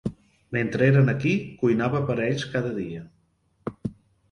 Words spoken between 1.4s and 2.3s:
cuinava per a